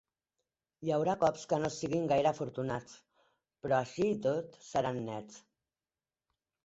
Hi 0.85 0.93
haurà 0.95 1.13
cops 1.23 1.43
que 1.51 1.59
no 1.65 1.69
siguin 1.75 2.09
gaire 2.11 2.31
afortunats, 2.31 2.95
però 3.67 3.77
així 3.81 4.09
i 4.15 4.19
tot 4.27 4.59
seran 4.73 4.99
nets. 5.11 5.41